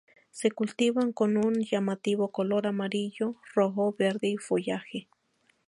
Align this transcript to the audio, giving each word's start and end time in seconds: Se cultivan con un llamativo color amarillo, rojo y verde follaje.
Se 0.31 0.49
cultivan 0.49 1.11
con 1.13 1.37
un 1.37 1.61
llamativo 1.63 2.31
color 2.31 2.65
amarillo, 2.65 3.35
rojo 3.53 3.93
y 3.93 4.01
verde 4.03 4.35
follaje. 4.39 5.07